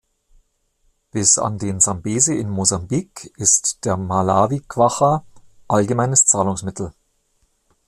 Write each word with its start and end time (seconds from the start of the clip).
Bis 1.11 1.37
an 1.37 1.59
den 1.59 1.79
Sambesi 1.79 2.33
in 2.39 2.49
Mosambik 2.49 3.31
ist 3.37 3.85
der 3.85 3.97
Malawi-Kwacha 3.97 5.23
allgemeines 5.67 6.25
Zahlungsmittel. 6.25 6.91